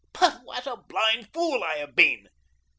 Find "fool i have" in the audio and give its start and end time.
1.31-1.95